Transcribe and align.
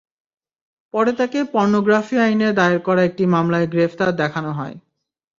পরে 0.93 1.11
তাঁকে 1.13 1.39
পর্নোগ্রাফি 1.53 2.15
আইনে 2.19 2.47
দায়ের 2.53 2.79
করা 2.81 3.01
একটি 3.03 3.23
মামলায় 3.25 3.67
গ্রেপ্তার 3.67 4.09
দেখানো 4.15 4.51
হয়। 4.51 4.75